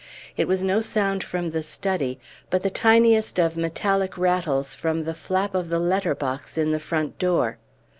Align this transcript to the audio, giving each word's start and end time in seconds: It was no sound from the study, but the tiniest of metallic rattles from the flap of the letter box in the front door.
It 0.35 0.47
was 0.47 0.63
no 0.63 0.81
sound 0.81 1.23
from 1.23 1.51
the 1.51 1.61
study, 1.61 2.19
but 2.49 2.63
the 2.63 2.71
tiniest 2.71 3.39
of 3.39 3.55
metallic 3.55 4.17
rattles 4.17 4.73
from 4.73 5.03
the 5.03 5.13
flap 5.13 5.53
of 5.53 5.69
the 5.69 5.77
letter 5.77 6.15
box 6.15 6.57
in 6.57 6.71
the 6.71 6.79
front 6.79 7.19
door. 7.19 7.59